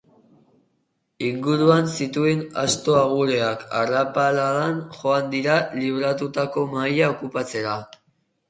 [1.25, 7.81] Inguruan zituen atso-agureak arrapaladan joan dira libratutako mahaia okupatzera.